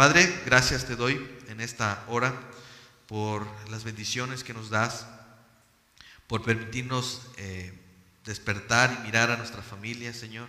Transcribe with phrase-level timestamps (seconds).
[0.00, 2.32] Padre, gracias te doy en esta hora
[3.06, 5.04] por las bendiciones que nos das,
[6.26, 7.78] por permitirnos eh,
[8.24, 10.48] despertar y mirar a nuestra familia, Señor,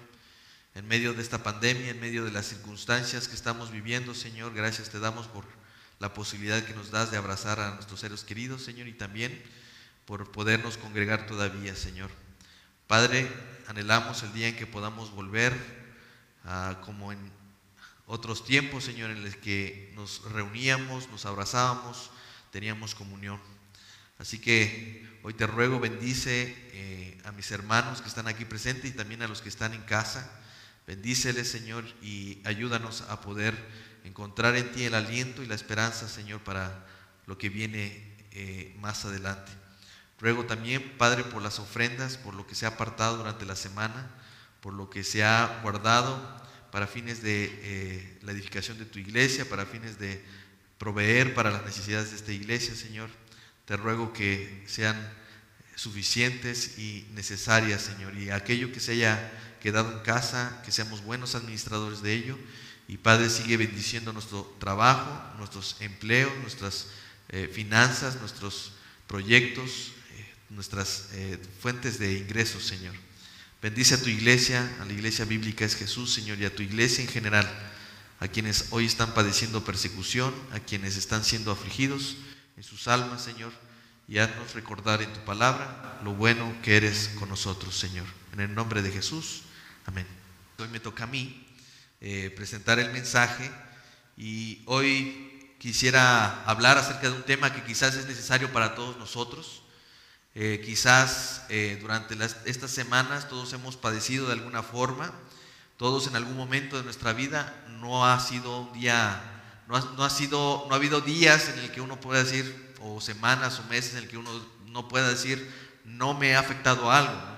[0.74, 4.54] en medio de esta pandemia, en medio de las circunstancias que estamos viviendo, Señor.
[4.54, 5.44] Gracias te damos por
[6.00, 9.44] la posibilidad que nos das de abrazar a nuestros seres queridos, Señor, y también
[10.06, 12.10] por podernos congregar todavía, Señor.
[12.88, 13.30] Padre,
[13.68, 15.54] anhelamos el día en que podamos volver
[16.46, 17.41] a, como en
[18.12, 22.12] otros tiempos, Señor, en los que nos reuníamos, nos abrazábamos,
[22.52, 23.40] teníamos comunión.
[24.20, 28.94] Así que hoy te ruego, bendice eh, a mis hermanos que están aquí presentes y
[28.94, 30.30] también a los que están en casa.
[30.86, 33.56] Bendíceles, Señor, y ayúdanos a poder
[34.04, 36.86] encontrar en ti el aliento y la esperanza, Señor, para
[37.28, 39.54] lo que viene eh, más adelante.
[40.20, 44.12] Ruego también, Padre, por las ofrendas, por lo que se ha apartado durante la semana,
[44.60, 46.41] por lo que se ha guardado
[46.72, 50.24] para fines de eh, la edificación de tu iglesia, para fines de
[50.78, 53.10] proveer para las necesidades de esta iglesia, Señor.
[53.66, 54.96] Te ruego que sean
[55.76, 58.18] suficientes y necesarias, Señor.
[58.18, 62.38] Y aquello que se haya quedado en casa, que seamos buenos administradores de ello.
[62.88, 66.88] Y Padre, sigue bendiciendo nuestro trabajo, nuestros empleos, nuestras
[67.30, 68.72] eh, finanzas, nuestros
[69.08, 71.10] proyectos, eh, nuestras
[71.60, 72.96] fuentes de ingresos, Señor.
[73.62, 77.04] Bendice a tu iglesia, a la iglesia bíblica es Jesús, Señor, y a tu iglesia
[77.04, 77.48] en general,
[78.20, 82.18] a quienes hoy están padeciendo persecución, a quienes están siendo afligidos
[82.58, 83.52] en sus almas, Señor,
[84.08, 88.08] y haznos recordar en tu palabra lo bueno que eres con nosotros, Señor.
[88.34, 89.44] En el nombre de Jesús,
[89.86, 90.08] amén.
[90.58, 91.46] Hoy me toca a mí
[92.00, 93.52] eh, presentar el mensaje
[94.18, 99.61] y hoy quisiera hablar acerca de un tema que quizás es necesario para todos nosotros
[100.34, 102.16] eh, quizás eh, durante
[102.46, 105.12] estas semanas todos hemos padecido de alguna forma,
[105.78, 109.22] todos en algún momento de nuestra vida no ha sido un día,
[109.68, 113.60] no ha, sido, no ha habido días en el que uno pueda decir, o semanas
[113.60, 114.32] o meses en el que uno
[114.68, 115.52] no pueda decir,
[115.84, 117.32] no me ha afectado algo.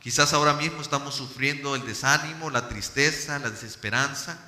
[0.00, 4.38] Quizás ahora mismo estamos sufriendo el desánimo, la tristeza, la desesperanza.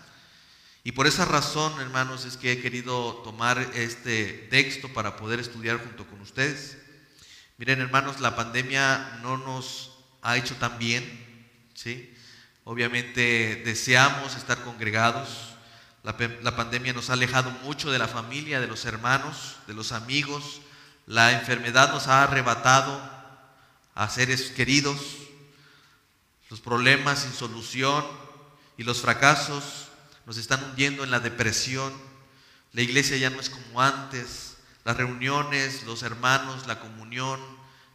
[0.83, 5.79] Y por esa razón, hermanos, es que he querido tomar este texto para poder estudiar
[5.79, 6.79] junto con ustedes.
[7.63, 11.05] Miren, hermanos, la pandemia no nos ha hecho tan bien,
[11.75, 12.13] ¿sí?
[12.65, 15.29] Obviamente deseamos estar congregados.
[16.03, 19.93] La, la, pandemia nos ha alejado mucho de la familia, de los hermanos, de los
[19.93, 20.61] amigos.
[21.07, 23.01] La enfermedad nos ha arrebatado
[23.95, 24.99] a seres queridos.
[26.51, 28.05] Los problemas sin solución
[28.77, 29.87] y los fracasos
[30.27, 31.93] nos están hundiendo en la depresión.
[32.73, 34.52] La iglesia ya no es como antes.
[34.85, 37.41] Las reuniones, los hermanos, la comunión,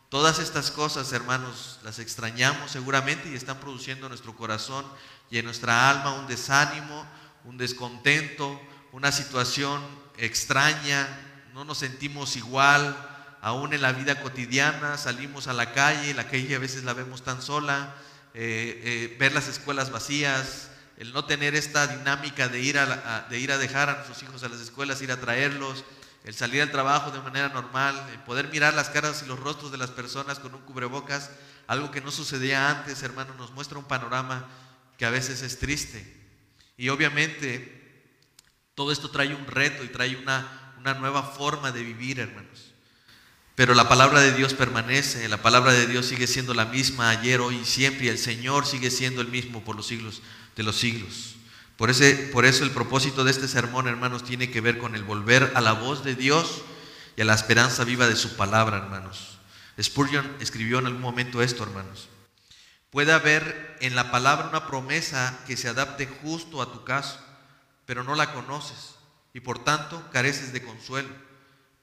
[0.10, 4.86] todas estas cosas, hermanos, las extrañamos seguramente y están produciendo en nuestro corazón
[5.30, 7.06] y en nuestra alma un desánimo,
[7.44, 8.60] un descontento,
[8.92, 9.82] una situación
[10.18, 11.08] extraña,
[11.54, 12.96] no nos sentimos igual,
[13.42, 17.24] aún en la vida cotidiana, salimos a la calle, la calle a veces la vemos
[17.24, 17.96] tan sola,
[18.34, 23.40] eh, eh, ver las escuelas vacías, el no tener esta dinámica de ir a, de
[23.40, 25.84] ir a dejar a nuestros hijos a las escuelas, ir a traerlos,
[26.24, 29.72] el salir al trabajo de manera normal, el poder mirar las caras y los rostros
[29.72, 31.32] de las personas con un cubrebocas,
[31.68, 34.46] algo que no sucedía antes, hermano, nos muestra un panorama
[34.98, 36.16] que a veces es triste.
[36.78, 37.78] Y obviamente
[38.76, 42.74] todo esto trae un reto y trae una, una nueva forma de vivir, hermanos.
[43.56, 47.42] Pero la palabra de Dios permanece, la palabra de Dios sigue siendo la misma ayer,
[47.42, 50.22] hoy y siempre, y el Señor sigue siendo el mismo por los siglos
[50.56, 51.37] de los siglos.
[51.78, 55.04] Por, ese, por eso el propósito de este sermón, hermanos, tiene que ver con el
[55.04, 56.64] volver a la voz de Dios
[57.16, 59.38] y a la esperanza viva de su palabra, hermanos.
[59.82, 62.10] Spurgeon escribió en algún momento esto, hermanos.
[62.90, 67.20] Puede haber en la palabra una promesa que se adapte justo a tu caso,
[67.86, 68.96] pero no la conoces
[69.34, 71.10] y por tanto careces de consuelo.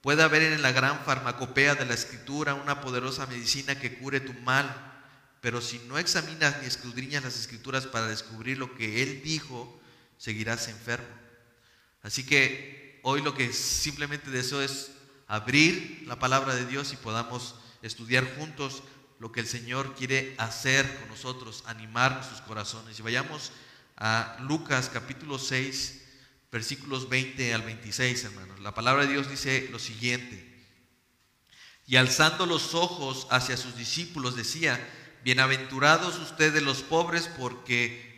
[0.00, 4.32] Puede haber en la gran farmacopea de la escritura una poderosa medicina que cure tu
[4.40, 4.74] mal,
[5.40, 9.80] pero si no examinas ni escudriñas las escrituras para descubrir lo que Él dijo,
[10.24, 11.14] seguirás enfermo.
[12.00, 14.90] Así que hoy lo que simplemente deseo es
[15.26, 18.82] abrir la palabra de Dios y podamos estudiar juntos
[19.18, 22.98] lo que el Señor quiere hacer con nosotros, animar nuestros corazones.
[22.98, 23.52] Y vayamos
[23.98, 26.04] a Lucas capítulo 6,
[26.50, 28.60] versículos 20 al 26, hermanos.
[28.60, 30.54] La palabra de Dios dice lo siguiente.
[31.86, 34.80] Y alzando los ojos hacia sus discípulos decía,
[35.22, 38.13] bienaventurados ustedes los pobres porque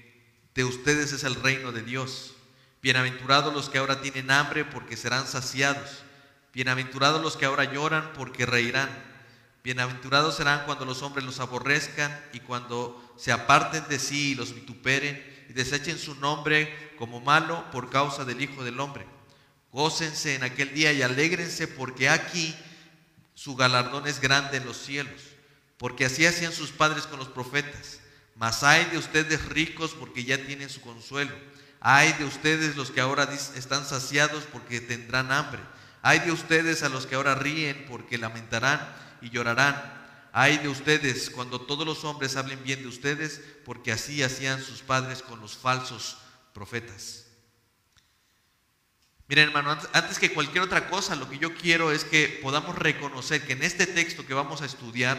[0.56, 2.32] de ustedes es el reino de Dios.
[2.80, 6.02] Bienaventurados los que ahora tienen hambre porque serán saciados.
[6.54, 8.88] Bienaventurados los que ahora lloran porque reirán.
[9.62, 14.54] Bienaventurados serán cuando los hombres los aborrezcan y cuando se aparten de sí y los
[14.54, 19.06] vituperen y desechen su nombre como malo por causa del Hijo del Hombre.
[19.72, 22.56] Gócense en aquel día y alégrense porque aquí
[23.34, 25.20] su galardón es grande en los cielos,
[25.76, 28.00] porque así hacían sus padres con los profetas.
[28.36, 31.32] Mas hay de ustedes ricos porque ya tienen su consuelo.
[31.80, 35.60] Hay de ustedes los que ahora están saciados porque tendrán hambre.
[36.02, 38.80] Hay de ustedes a los que ahora ríen porque lamentarán
[39.20, 39.96] y llorarán.
[40.32, 44.82] Hay de ustedes cuando todos los hombres hablen bien de ustedes, porque así hacían sus
[44.82, 46.18] padres con los falsos
[46.52, 47.24] profetas.
[49.28, 53.44] Miren, hermano, antes que cualquier otra cosa, lo que yo quiero es que podamos reconocer
[53.46, 55.18] que en este texto que vamos a estudiar,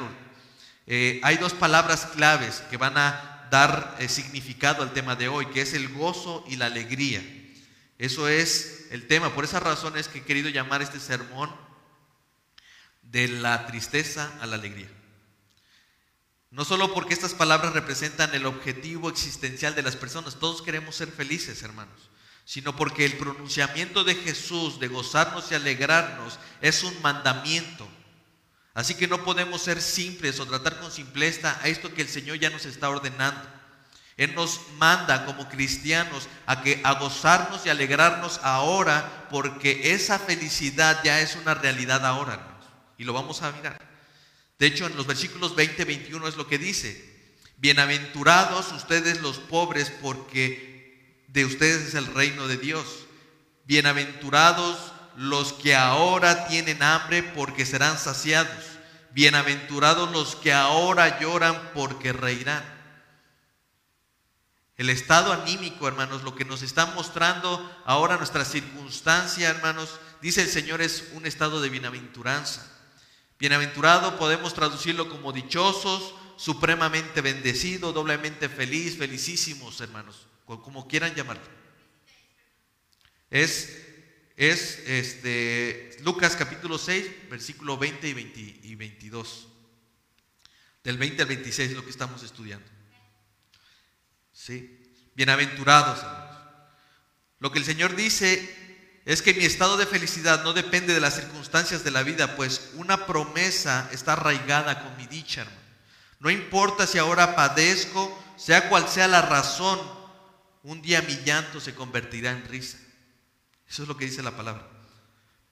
[0.88, 5.45] eh, hay dos palabras claves que van a dar eh, significado al tema de hoy,
[5.48, 7.22] que es el gozo y la alegría.
[7.98, 9.36] Eso es el tema.
[9.36, 11.54] Por esa razón es que he querido llamar este sermón
[13.04, 14.89] de la tristeza a la alegría.
[16.50, 21.10] No solo porque estas palabras representan el objetivo existencial de las personas, todos queremos ser
[21.10, 22.10] felices, hermanos
[22.48, 27.86] sino porque el pronunciamiento de Jesús de gozarnos y alegrarnos es un mandamiento.
[28.77, 32.38] Así que no podemos ser simples o tratar con simpleza a esto que el Señor
[32.38, 33.41] ya nos está ordenando.
[34.18, 41.01] Él nos manda como cristianos a que a gozarnos y alegrarnos ahora porque esa felicidad
[41.03, 42.39] ya es una realidad ahora,
[43.00, 43.81] Y lo vamos a mirar.
[44.59, 49.91] De hecho, en los versículos 20 21 es lo que dice: Bienaventurados ustedes los pobres
[50.03, 53.07] porque de ustedes es el reino de Dios.
[53.65, 58.66] Bienaventurados los que ahora tienen hambre porque serán saciados.
[59.17, 62.63] Bienaventurados los que ahora lloran porque reirán.
[64.75, 70.49] El estado anímico, hermanos, lo que nos está mostrando ahora nuestra circunstancia, hermanos, dice el
[70.49, 72.71] Señor es un estado de bienaventuranza.
[73.39, 81.41] Bienaventurado podemos traducirlo como dichosos, supremamente bendecido, doblemente feliz, felicísimos, hermanos como quieran llamarlo.
[83.31, 83.87] Es,
[84.38, 89.48] es este, Lucas capítulo 6, versículo 20 y, y 22.
[90.84, 92.68] Del 20 al 26 es lo que estamos estudiando.
[94.31, 94.80] ¿Sí?
[95.16, 96.06] Bienaventurados,
[97.39, 101.16] Lo que el Señor dice es que mi estado de felicidad no depende de las
[101.16, 105.62] circunstancias de la vida, pues una promesa está arraigada con mi dicha, hermano.
[106.19, 109.80] No importa si ahora padezco, sea cual sea la razón,
[110.62, 112.78] un día mi llanto se convertirá en risa.
[113.69, 114.65] Eso es lo que dice la palabra.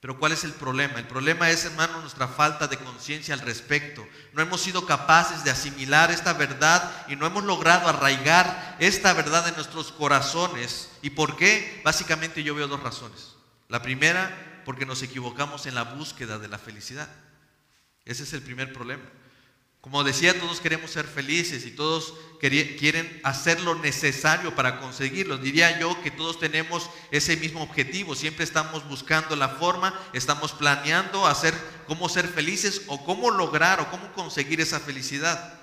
[0.00, 0.98] Pero ¿cuál es el problema?
[0.98, 4.06] El problema es, hermano, nuestra falta de conciencia al respecto.
[4.34, 9.48] No hemos sido capaces de asimilar esta verdad y no hemos logrado arraigar esta verdad
[9.48, 10.90] en nuestros corazones.
[11.02, 11.80] ¿Y por qué?
[11.84, 13.34] Básicamente yo veo dos razones.
[13.68, 17.08] La primera, porque nos equivocamos en la búsqueda de la felicidad.
[18.04, 19.02] Ese es el primer problema.
[19.86, 25.38] Como decía, todos queremos ser felices y todos quieren hacer lo necesario para conseguirlo.
[25.38, 28.16] Diría yo que todos tenemos ese mismo objetivo.
[28.16, 31.54] Siempre estamos buscando la forma, estamos planeando hacer
[31.86, 35.54] cómo ser felices o cómo lograr o cómo conseguir esa felicidad.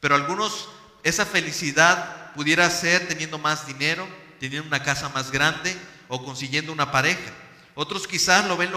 [0.00, 0.68] Pero algunos,
[1.02, 4.06] esa felicidad pudiera ser teniendo más dinero,
[4.38, 5.74] teniendo una casa más grande
[6.08, 7.32] o consiguiendo una pareja.
[7.74, 8.70] Otros quizás lo ven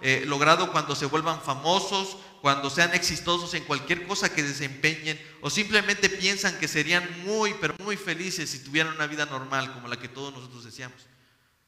[0.00, 5.50] eh, logrado cuando se vuelvan famosos cuando sean exitosos en cualquier cosa que desempeñen o
[5.50, 9.98] simplemente piensan que serían muy, pero muy felices si tuvieran una vida normal como la
[9.98, 11.06] que todos nosotros deseamos.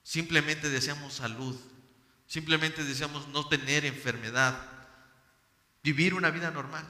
[0.03, 1.57] Simplemente deseamos salud,
[2.27, 4.59] simplemente deseamos no tener enfermedad,
[5.83, 6.87] vivir una vida normal.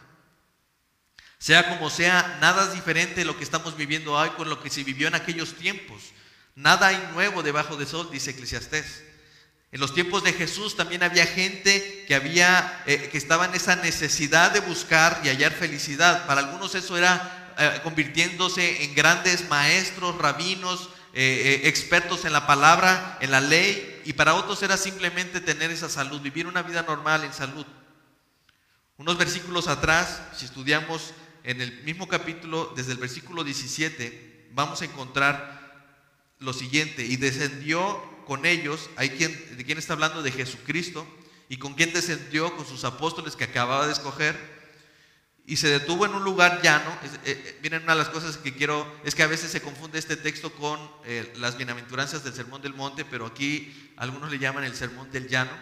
[1.39, 4.71] Sea como sea, nada es diferente de lo que estamos viviendo hoy con lo que
[4.71, 6.13] se vivió en aquellos tiempos.
[6.55, 9.05] Nada hay nuevo debajo del sol, dice Eclesiastés.
[9.71, 13.77] En los tiempos de Jesús también había gente que había eh, que estaba en esa
[13.77, 16.27] necesidad de buscar y hallar felicidad.
[16.27, 23.19] Para algunos eso era eh, convirtiéndose en grandes maestros, rabinos, eh, expertos en la palabra,
[23.21, 27.25] en la ley, y para otros era simplemente tener esa salud, vivir una vida normal
[27.25, 27.67] en salud.
[28.97, 31.13] Unos versículos atrás, si estudiamos
[31.45, 35.59] en el mismo capítulo, desde el versículo 17, vamos a encontrar
[36.39, 41.07] lo siguiente, y descendió con ellos, hay quien, de quién está hablando de Jesucristo,
[41.49, 44.37] y con quien descendió con sus apóstoles que acababa de escoger,
[45.47, 46.91] y se detuvo en un lugar llano.
[47.03, 49.99] Eh, eh, miren, una de las cosas que quiero es que a veces se confunde
[49.99, 54.65] este texto con eh, las bienaventuranzas del Sermón del Monte, pero aquí algunos le llaman
[54.65, 55.53] el Sermón del Llano,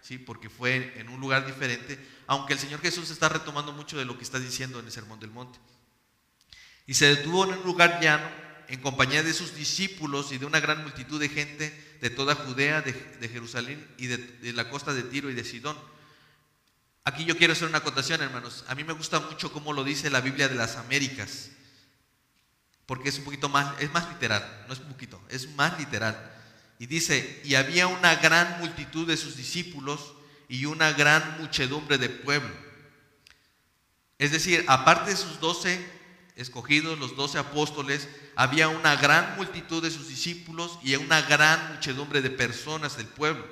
[0.00, 0.16] ¿sí?
[0.16, 4.16] porque fue en un lugar diferente, aunque el Señor Jesús está retomando mucho de lo
[4.16, 5.58] que está diciendo en el Sermón del Monte.
[6.86, 10.60] Y se detuvo en un lugar llano en compañía de sus discípulos y de una
[10.60, 15.30] gran multitud de gente de toda Judea, de, Jerusalén y de, la costa de Tiro
[15.30, 15.74] y de Sidón.
[17.02, 18.62] Aquí yo quiero hacer una acotación, hermanos.
[18.68, 21.48] A mí me gusta mucho cómo lo dice la Biblia de las Américas,
[22.84, 26.30] porque es un poquito más, es más literal, no es un poquito, es más literal.
[26.78, 30.12] Y dice, y había una gran multitud de sus discípulos
[30.46, 32.54] y una gran muchedumbre de pueblo.
[34.18, 35.82] Es decir, aparte de sus doce
[36.36, 42.22] escogidos, los doce apóstoles, había una gran multitud de sus discípulos y una gran muchedumbre
[42.22, 43.44] de personas del pueblo.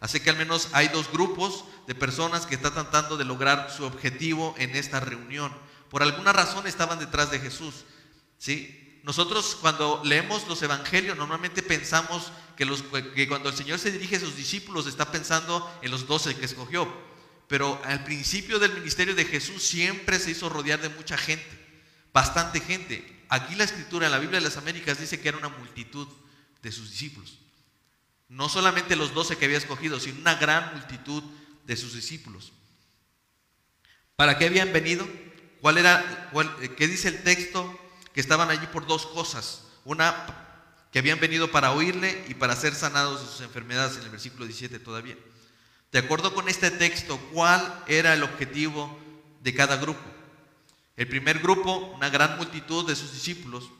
[0.00, 3.84] Así que al menos hay dos grupos de personas que están tratando de lograr su
[3.84, 5.52] objetivo en esta reunión.
[5.88, 7.84] Por alguna razón estaban detrás de Jesús.
[8.38, 9.00] ¿sí?
[9.02, 12.66] Nosotros cuando leemos los evangelios normalmente pensamos que,
[13.14, 16.46] que cuando el Señor se dirige a sus discípulos está pensando en los doce que
[16.46, 16.86] escogió.
[17.48, 21.48] Pero al principio del ministerio de Jesús siempre se hizo rodear de mucha gente,
[22.12, 23.23] bastante gente.
[23.34, 26.06] Aquí la escritura en la Biblia de las Américas dice que era una multitud
[26.62, 27.36] de sus discípulos.
[28.28, 31.20] No solamente los doce que había escogido, sino una gran multitud
[31.66, 32.52] de sus discípulos.
[34.14, 35.04] ¿Para qué habían venido?
[35.60, 36.30] ¿Cuál era,
[36.76, 37.76] ¿Qué dice el texto?
[38.12, 39.64] Que estaban allí por dos cosas.
[39.84, 40.14] Una,
[40.92, 44.44] que habían venido para oírle y para ser sanados de sus enfermedades, en el versículo
[44.44, 45.16] 17 todavía.
[45.90, 48.96] De acuerdo con este texto, ¿cuál era el objetivo
[49.40, 50.13] de cada grupo?
[50.96, 53.70] El primer grupo, una gran multitud de sus discípulos,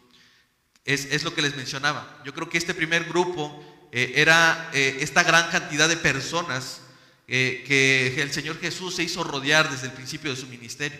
[0.84, 2.20] es, lo que les mencionaba.
[2.24, 6.80] Yo creo que este primer grupo eh, era eh, esta gran cantidad de personas
[7.26, 10.98] eh, que el Señor Jesús se hizo rodear desde el principio de su ministerio,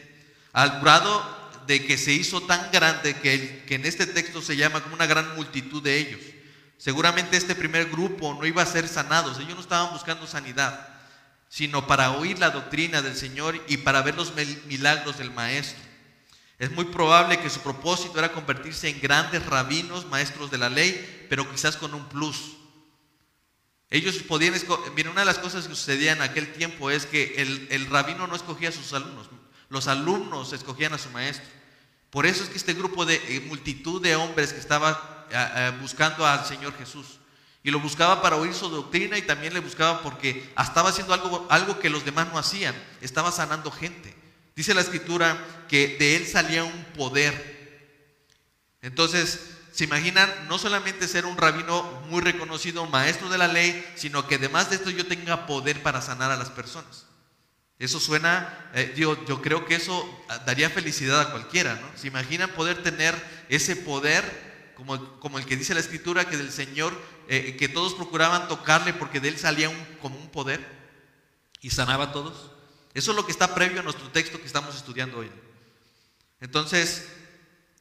[0.53, 4.83] al grado de que se hizo tan grande que, que en este texto se llama
[4.83, 6.21] como una gran multitud de ellos.
[6.79, 10.89] Seguramente este primer grupo no iba a ser sanados, ellos no estaban buscando sanidad,
[11.49, 14.33] sino para oír la doctrina del Señor y para ver los
[14.67, 15.94] milagros del Maestro.
[16.59, 21.27] Es muy probable que su propósito era convertirse en grandes rabinos, maestros de la ley,
[21.29, 22.53] pero quizás con un plus.
[23.91, 24.55] Ellos podían,
[24.95, 27.35] mira, una de las cosas que sucedía en aquel tiempo es que
[27.71, 29.29] el, rabino no escogía a sus alumnos,
[29.69, 31.47] los alumnos escogían a su maestro.
[32.11, 35.73] Por eso es que este grupo de eh, multitud de hombres que estaba eh, eh,
[35.81, 37.19] buscando al Señor Jesús,
[37.65, 41.47] y lo buscaba para oír su doctrina y también le buscaba porque estaba haciendo algo,
[41.51, 44.14] algo que los demás no hacían, estaba sanando gente.
[44.57, 45.37] Dice la escritura
[45.69, 47.55] que de él salía un poder.
[48.83, 54.29] Entonces, se imaginan no solamente ser un rabino muy reconocido, maestro de la ley, sino
[54.29, 57.07] que además de esto yo tenga poder para sanar a las personas.
[57.81, 60.09] Eso suena, eh, yo, creo que eso
[60.47, 61.89] daría felicidad a cualquiera, ¿no?
[61.99, 66.97] ¿Se imaginan poder tener ese poder, como, el que dice la escritura, que del Señor,
[67.29, 70.65] eh, que todos procuraban tocarle porque de él salía como un poder
[71.61, 72.54] y sanaba a todos?
[72.95, 75.31] Eso es lo que está previo a nuestro texto que estamos estudiando hoy.
[76.41, 77.05] Entonces,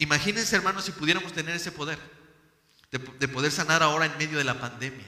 [0.03, 1.97] Imagínense, hermanos, si pudiéramos tener ese poder,
[2.91, 5.05] de, poder sanar ahora en medio de la pandemia.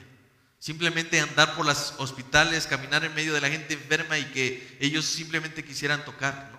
[0.58, 5.04] Simplemente andar por los hospitales, caminar en medio de la gente enferma y que ellos
[5.04, 6.58] simplemente quisieran tocar, ¿no?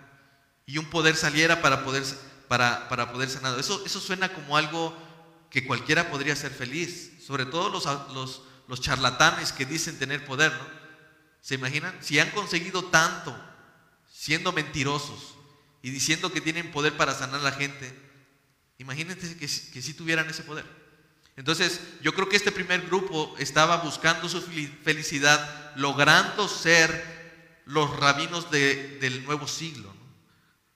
[0.66, 2.04] Y un poder saliera para poder,
[2.48, 3.58] para, para poder sanar.
[3.60, 4.96] Eso, eso suena como algo
[5.50, 10.52] que cualquiera podría ser feliz, sobre todo los, los, los charlatanes que dicen tener poder,
[10.52, 10.77] ¿no?
[11.48, 11.96] ¿Se imaginan?
[12.02, 13.34] Si han conseguido tanto
[14.12, 15.38] siendo mentirosos
[15.82, 18.08] y diciendo que tienen poder para sanar a la gente,
[18.80, 20.66] Imagínense que, que sí tuvieran ese poder.
[21.36, 24.42] Entonces, yo creo que este primer grupo estaba buscando su
[24.84, 29.96] felicidad, logrando ser los rabinos del nuevo siglo.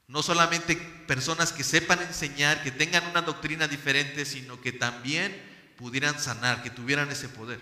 [0.07, 0.21] ¿no?
[0.21, 0.75] solamente
[1.07, 5.33] personas que sepan enseñar, que tengan una doctrina diferente, sino que también
[5.77, 7.61] pudieran sanar, que tuvieran ese poder.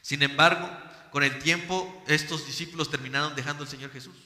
[0.00, 0.68] Sin embargo,
[1.12, 4.16] con el tiempo, estos discípulos terminaron dejando al Señor Jesús.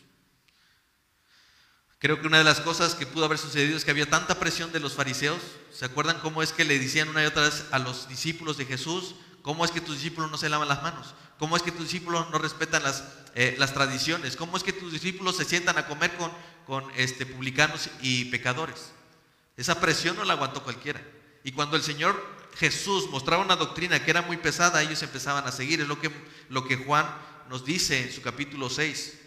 [1.99, 4.71] Creo que una de las cosas que pudo haber sucedido es que había tanta presión
[4.71, 5.41] de los fariseos.
[5.73, 8.67] ¿Se acuerdan cómo es que le decían una y otra vez a los discípulos de
[8.67, 9.17] Jesús?
[9.43, 11.15] ¿Cómo es que tus discípulos no se lavan las manos?
[11.39, 13.03] ¿Cómo es que tus discípulos no respetan las,
[13.35, 14.37] eh, las tradiciones?
[14.37, 16.31] ¿Cómo es que tus discípulos se sientan a comer con,
[16.67, 18.93] con este, publicanos y pecadores?
[19.57, 21.03] Esa presión no la aguantó cualquiera.
[21.43, 25.53] Y cuando el Señor Jesús mostraba una doctrina que era muy pesada, ellos empezaban a
[25.53, 25.81] seguir.
[25.81, 26.11] Es lo que,
[26.49, 27.07] lo que Juan
[27.49, 29.19] nos dice en su capítulo 6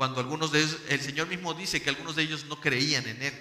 [0.00, 3.20] cuando algunos de ellos, el Señor mismo dice que algunos de ellos no creían en
[3.20, 3.34] Él.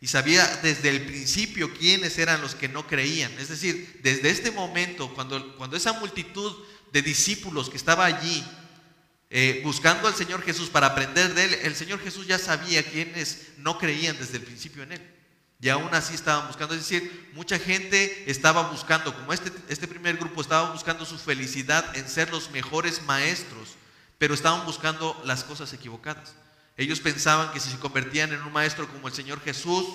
[0.00, 3.30] Y sabía desde el principio quiénes eran los que no creían.
[3.38, 6.56] Es decir, desde este momento, cuando, cuando esa multitud
[6.92, 8.42] de discípulos que estaba allí
[9.28, 13.48] eh, buscando al Señor Jesús para aprender de Él, el Señor Jesús ya sabía quiénes
[13.58, 15.17] no creían desde el principio en Él.
[15.60, 16.74] Y aún así estaban buscando.
[16.74, 21.96] Es decir, mucha gente estaba buscando, como este, este primer grupo estaba buscando su felicidad
[21.96, 23.78] en ser los mejores maestros
[24.18, 26.34] pero estaban buscando las cosas equivocadas.
[26.76, 29.86] Ellos pensaban que si se convertían en un maestro como el Señor Jesús,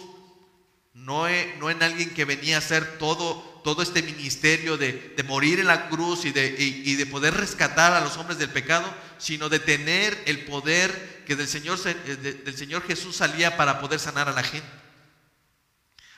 [0.93, 5.59] no, e, no en alguien que venía a hacer todo, todo este ministerio de, morir
[5.59, 8.85] en la cruz y de, y, de, poder rescatar a los hombres del pecado,
[9.17, 13.99] sino de tener el poder que del Señor, eh, del Señor Jesús salía para poder
[13.99, 14.67] sanar a la gente.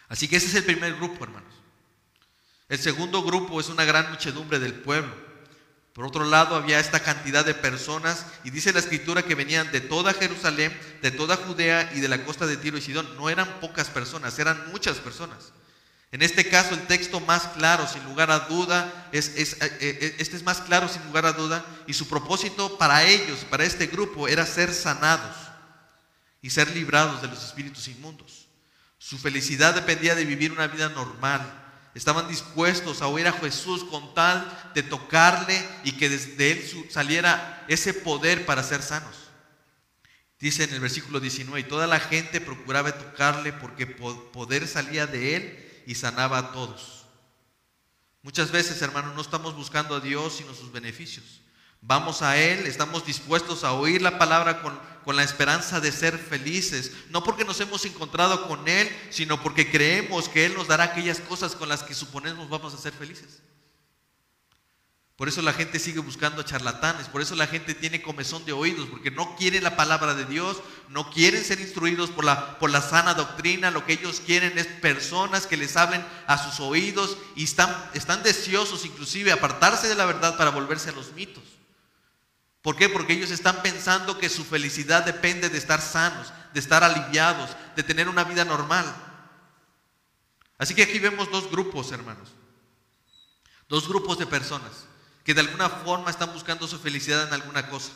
[0.08, 1.54] Así que ese es el primer grupo, hermanos.
[2.70, 5.14] El segundo grupo es una gran muchedumbre del pueblo.
[5.94, 9.80] Por otro lado, había esta cantidad de personas y dice la escritura que venían de
[9.80, 13.16] toda Jerusalén, de toda Judea y de la costa de Tiro y Sidón.
[13.16, 15.54] No eran pocas personas, eran muchas personas.
[16.12, 20.36] En este caso, el texto más claro, sin lugar a duda, es, eh, eh, este
[20.36, 24.28] es más claro, sin lugar a duda, y su propósito para ellos, para este grupo,
[24.28, 25.36] era ser sanados
[26.42, 28.45] y ser librados de los espíritus inmundos.
[29.06, 31.42] Su felicidad dependía de vivir una vida normal,
[31.94, 37.64] estaban dispuestos a oír a Jesús con tal de tocarle y que desde él saliera
[37.68, 39.16] ese poder para ser sanos.
[40.40, 45.36] Dice en el versículo 19, y toda la gente procuraba tocarle porque poder salía de
[45.36, 47.06] él y sanaba a todos.
[48.24, 51.42] Muchas veces, hermanos, no estamos buscando a Dios sino sus beneficios.
[51.88, 56.18] Vamos a Él, estamos dispuestos a oír la palabra con, con, la esperanza de ser
[56.18, 60.86] felices, no porque nos hemos encontrado con Él, sino porque creemos que Él nos dará
[60.86, 63.44] aquellas cosas con las que suponemos vamos a ser felices.
[65.16, 68.90] Por eso la gente sigue buscando charlatanes, por eso la gente tiene comezón de oídos,
[68.90, 70.58] porque no quieren la palabra de Dios,
[70.90, 74.66] no quieren ser instruidos por la, por la sana doctrina, lo que ellos quieren es
[74.66, 80.06] personas que les hablen a sus oídos y están, están deseosos inclusive apartarse de la
[80.06, 81.55] verdad para volverse a los mitos.
[82.66, 82.90] ¿Por qué?
[82.90, 87.84] Porque ellos están pensando que su felicidad depende de estar sanos, de estar aliviados, de
[87.84, 88.84] tener una vida normal.
[90.58, 92.30] Así que aquí vemos dos grupos, hermanos.
[93.70, 94.88] Dos grupos de personas
[95.24, 97.92] que de alguna forma están buscando su felicidad en alguna cosa.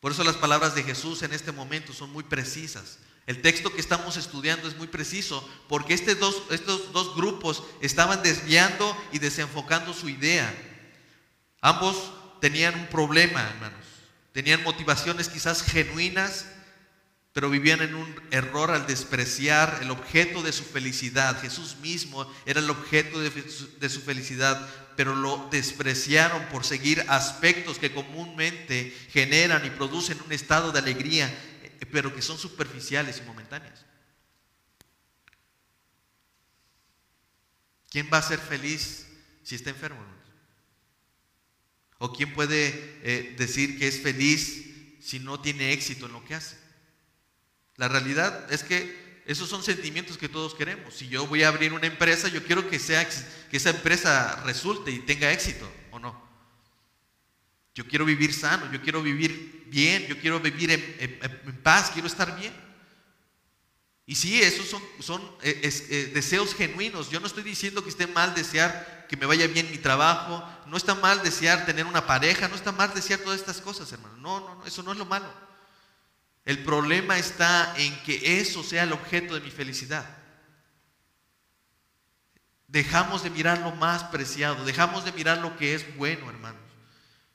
[0.00, 2.98] Por eso las palabras de Jesús en este momento son muy precisas.
[3.26, 8.22] El texto que estamos estudiando es muy preciso porque este dos, estos dos grupos estaban
[8.22, 10.50] desviando y desenfocando su idea.
[11.60, 13.84] Ambos tenían un problema, hermanos.
[14.32, 16.46] Tenían motivaciones quizás genuinas,
[17.32, 21.40] pero vivían en un error al despreciar el objeto de su felicidad.
[21.40, 27.92] Jesús mismo era el objeto de su, felicidad, pero lo despreciaron por seguir aspectos que
[27.92, 31.32] comúnmente generan y producen un estado de alegría,
[31.92, 33.84] pero que son superficiales y momentáneas.
[37.90, 39.06] ¿Quién va a ser feliz
[39.42, 40.17] si está enfermo?
[41.98, 44.64] ¿O quién puede eh, decir que es feliz
[45.00, 46.56] si no tiene éxito en lo que hace?
[47.76, 50.94] La realidad es que esos son sentimientos que todos queremos.
[50.94, 54.90] Si yo voy a abrir una empresa, yo quiero que, sea, que esa empresa resulte
[54.90, 56.28] y tenga éxito, ¿o no?
[57.74, 62.38] Yo quiero vivir sano, yo quiero vivir bien, yo quiero vivir en, paz, quiero estar
[62.40, 62.52] bien.
[64.08, 67.10] Y sí, esos son, eh, eh, deseos genuinos.
[67.10, 70.78] Yo no estoy diciendo que esté mal desear que me vaya bien mi trabajo, no
[70.78, 74.16] está mal desear tener una pareja, no está mal desear todas estas cosas, hermano.
[74.16, 75.30] No, no, no, eso no es lo malo.
[76.46, 80.06] El problema está en que eso sea el objeto de mi felicidad.
[82.66, 86.62] Dejamos de mirar lo más preciado, dejamos de mirar lo que es bueno, hermanos.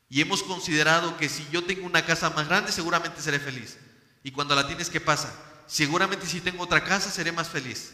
[0.10, 3.78] Y hemos considerado que si yo tengo una casa más grande, seguramente seré feliz.
[4.24, 5.32] Y cuando la tienes, ¿qué pasa?
[5.68, 7.94] Seguramente si tengo otra casa, seré más feliz.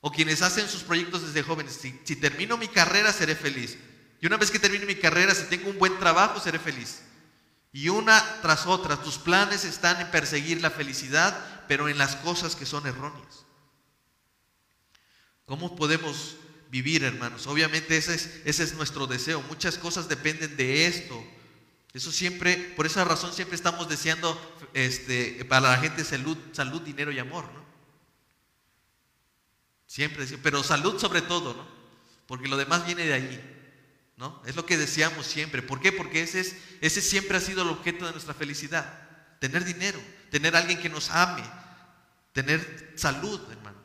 [0.00, 3.76] O quienes hacen sus proyectos desde jóvenes, si, termino mi carrera seré feliz.
[4.20, 7.02] Y una vez que termine mi carrera, si tengo un buen trabajo, seré feliz.
[7.72, 12.56] Y una tras otra, tus planes están en perseguir la felicidad, pero en las cosas
[12.56, 13.44] que son erróneas.
[15.44, 16.36] ¿Cómo podemos
[16.70, 17.46] vivir, hermanos?
[17.46, 19.42] Obviamente ese es, ese es nuestro deseo.
[19.42, 21.22] Muchas cosas dependen de esto.
[21.92, 27.10] Eso siempre, por esa razón siempre estamos deseando este, para la gente salud, salud, dinero
[27.10, 27.64] y amor, ¿no?
[29.86, 31.66] Siempre, pero salud sobre todo, ¿no?
[32.26, 33.40] Porque lo demás viene de allí,
[34.18, 34.42] ¿no?
[34.44, 35.62] Es lo que deseamos siempre.
[35.62, 35.92] ¿Por qué?
[35.92, 39.08] Porque ese, es, ese siempre ha sido el objeto de nuestra felicidad.
[39.40, 39.98] Tener dinero,
[40.30, 41.42] tener alguien que nos ame,
[42.34, 43.82] tener salud, hermanos.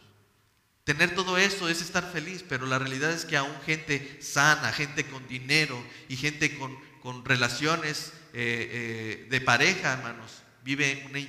[0.83, 5.05] Tener todo eso es estar feliz, pero la realidad es que aún gente sana, gente
[5.05, 11.19] con dinero y gente con, con relaciones eh, eh, de pareja, hermanos, vive una,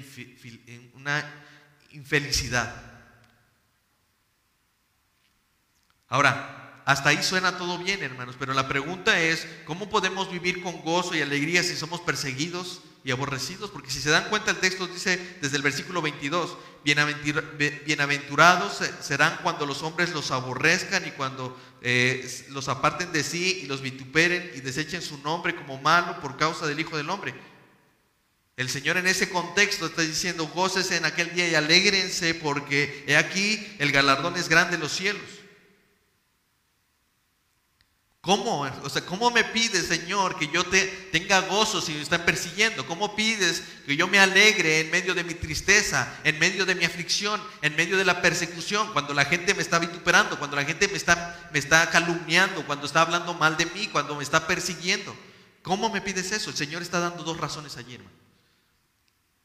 [0.94, 1.24] una
[1.92, 2.74] infelicidad.
[6.08, 10.82] Ahora, hasta ahí suena todo bien, hermanos, pero la pregunta es, ¿cómo podemos vivir con
[10.82, 13.70] gozo y alegría si somos perseguidos y aborrecidos?
[13.70, 19.64] Porque si se dan cuenta, el texto dice desde el versículo 22, bienaventurados serán cuando
[19.64, 24.60] los hombres los aborrezcan y cuando eh, los aparten de sí y los vituperen y
[24.60, 27.32] desechen su nombre como malo por causa del Hijo del Hombre.
[28.56, 33.16] El Señor en ese contexto está diciendo, gócese en aquel día y alégrense porque he
[33.16, 35.22] aquí el galardón es grande en los cielos.
[38.20, 38.60] ¿Cómo?
[38.84, 42.86] O sea, ¿cómo me pides, Señor, que yo te tenga gozo si me están persiguiendo?
[42.86, 46.84] ¿Cómo pides que yo me alegre en medio de mi tristeza, en medio de mi
[46.84, 50.86] aflicción, en medio de la persecución, cuando la gente me está vituperando, cuando la gente
[50.86, 55.16] me está, me está calumniando, cuando está hablando mal de mí, cuando me está persiguiendo?
[55.62, 56.50] ¿Cómo me pides eso?
[56.50, 58.21] El Señor está dando dos razones allí, hermano.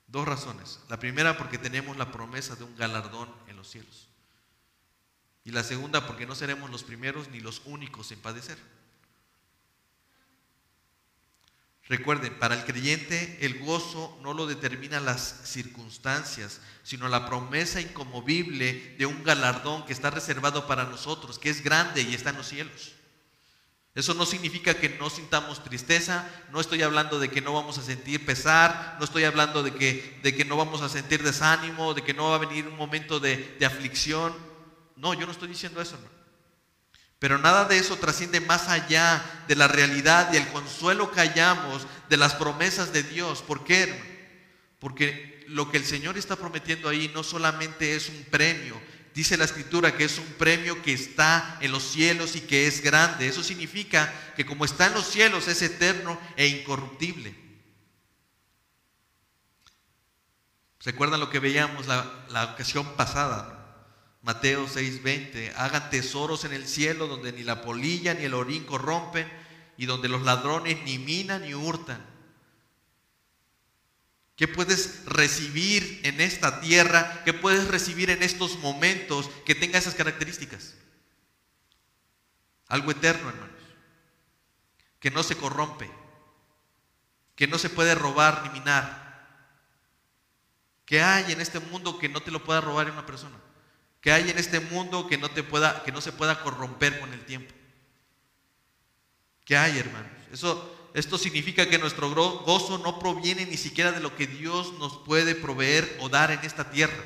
[0.08, 0.80] Dos razones.
[0.90, 4.08] La primera porque tenemos la promesa de un galardón en los cielos.
[5.44, 8.58] Y la segunda, porque no seremos los primeros ni los únicos en padecer.
[11.90, 18.96] Recuerden, para el creyente el gozo no lo determina las circunstancias, sino la promesa incomovible
[18.98, 22.48] de un galardón que está reservado para nosotros, que es grande y está en los
[22.48, 22.97] cielos.
[23.98, 27.82] Eso no significa que no sintamos tristeza, no estoy hablando de que no vamos a
[27.82, 32.04] sentir pesar, no estoy hablando de que, de que no vamos a sentir desánimo, de
[32.04, 34.36] que no va a venir un momento de, de aflicción.
[34.98, 36.18] No, yo no estoy diciendo eso, no.
[37.18, 41.88] Pero nada de eso trasciende más allá de la realidad y el consuelo que hallamos
[42.08, 43.42] de las promesas de Dios.
[43.42, 44.70] ¿Por qué?
[44.78, 48.80] Porque lo que el Señor está prometiendo ahí no solamente es un premio,
[49.18, 52.84] dice la escritura que es un premio que está en los cielos y que es
[52.84, 53.28] grande.
[53.28, 57.34] Eso significa que como está en los cielos es eterno e incorruptible.
[60.78, 63.56] ¿Se acuerdan lo que veíamos la, la ocasión pasada?
[64.22, 69.28] Mateo 6:20, hagan tesoros en el cielo donde ni la polilla ni el orín corrompen
[69.78, 72.06] y donde los ladrones ni minan ni hurtan.
[74.38, 77.24] ¿Qué puedes recibir en esta tierra?
[77.26, 80.76] ¿Qué puedes recibir en estos momentos que tenga esas características?
[82.68, 83.60] Algo eterno, hermanos.
[85.00, 85.90] Que no se corrompe.
[87.36, 89.08] Que no se puede robar ni minar.
[90.86, 93.38] ¿Qué hay en este mundo que no te lo pueda robar una persona?
[94.02, 97.12] ¿Qué hay en este mundo que no, te pueda, que no se pueda corromper con
[97.12, 97.56] el tiempo?
[99.44, 100.12] ¿Qué hay, hermanos?
[100.32, 104.98] Eso, esto significa que nuestro gozo no proviene ni siquiera de lo que Dios nos
[104.98, 107.04] puede proveer o dar en esta tierra.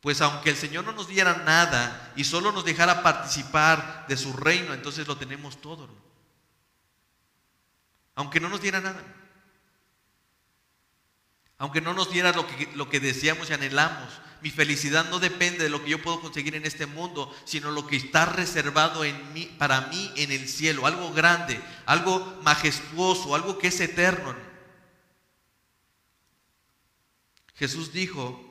[0.00, 4.32] Pues aunque el Señor no nos diera nada y solo nos dejara participar de su
[4.32, 5.88] reino, entonces lo tenemos todo.
[8.14, 9.02] Aunque no nos diera nada.
[11.58, 15.64] Aunque no nos diera lo que, lo que deseamos y anhelamos, mi felicidad no depende
[15.64, 19.32] de lo que yo puedo conseguir en este mundo, sino lo que está reservado en
[19.32, 24.34] mí, para mí en el cielo, algo grande, algo majestuoso, algo que es eterno.
[27.56, 28.42] Jesús dijo,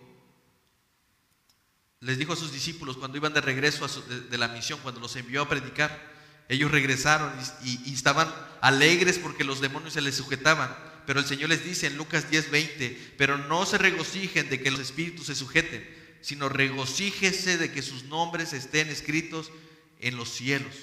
[1.99, 5.43] les dijo a sus discípulos cuando iban de regreso de, la misión, cuando los envió
[5.43, 6.13] a predicar,
[6.49, 7.31] ellos regresaron
[7.63, 10.75] y, estaban alegres porque los demonios se les sujetaban.
[11.05, 14.79] Pero el Señor les dice en Lucas 10:20, pero no se regocijen de que los
[14.79, 15.87] espíritus se sujeten,
[16.21, 19.51] sino regocíjese de que sus nombres estén escritos
[19.99, 20.73] en los cielos.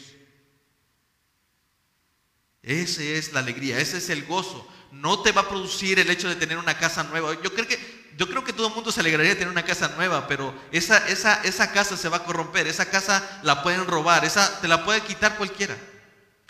[2.63, 4.69] Esa es la alegría, ese es el gozo.
[4.93, 7.35] No te va a producir el hecho de tener una casa nueva.
[7.43, 7.79] Yo creo que,
[8.17, 11.09] yo creo que todo el mundo se alegraría de tener una casa nueva, pero esa,
[11.09, 14.85] esa, esa casa se va a corromper, esa casa la pueden robar, esa te la
[14.85, 15.77] puede quitar cualquiera.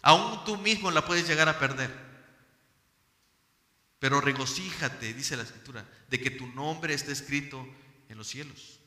[0.03, 2.12] Aún tú mismo la puedes llegar a perder.
[4.03, 7.65] Pero regocíjate, dice la escritura, de que tu nombre esté escrito
[8.09, 8.81] en los cielos.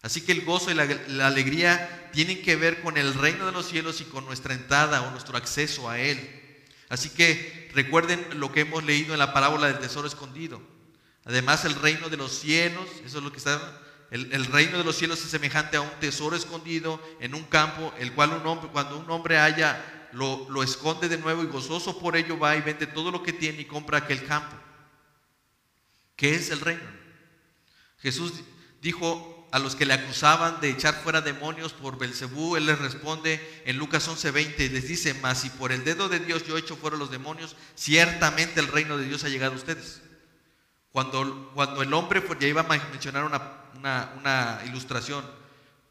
[0.00, 3.68] Así que el gozo y la, alegría tienen que ver con el reino de los
[3.68, 6.64] cielos y con nuestra entrada o nuestro acceso a él.
[6.88, 10.62] Así que recuerden lo que hemos leído en la parábola del tesoro escondido.
[11.26, 13.60] Además, el reino de los cielos, eso es lo que está,
[14.10, 18.14] el, reino de los cielos es semejante a un tesoro escondido en un campo, el
[18.14, 22.38] cual un hombre, cuando un hombre haya lo, esconde de nuevo y gozoso por ello
[22.38, 24.56] va y vende todo lo que tiene y compra aquel campo.
[26.16, 26.82] ¿Qué es el reino?
[27.98, 28.32] Jesús
[28.80, 33.62] dijo a los que le acusaban de echar fuera demonios por Belcebú, él les responde
[33.64, 36.96] en Lucas 11:20, les dice, mas si por el dedo de Dios yo echo fuera
[36.96, 40.02] los demonios, ciertamente el reino de Dios ha llegado a ustedes.
[40.90, 45.24] Cuando, cuando el hombre, ya iba a mencionar una, una ilustración,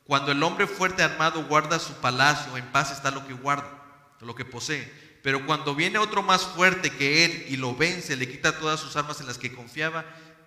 [0.06, 3.85] cuando el hombre fuerte armado guarda su palacio, en paz está lo que guarda
[4.25, 4.91] lo que posee.
[5.23, 8.95] Pero cuando viene otro más fuerte que él y lo vence, le quita todas sus
[8.95, 10.05] armas en las que confiaba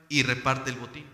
[0.09, 1.07] y reparte el botín.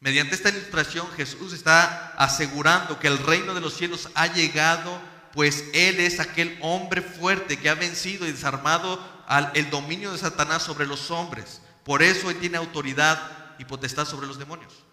[0.00, 5.00] Mediante esta ilustración Jesús está asegurando que el reino de los cielos ha llegado,
[5.32, 10.18] pues Él es aquel hombre fuerte que ha vencido y desarmado al, el dominio de
[10.18, 11.62] Satanás sobre los hombres.
[11.84, 13.18] Por eso Él tiene autoridad
[13.58, 14.83] y potestad sobre los demonios.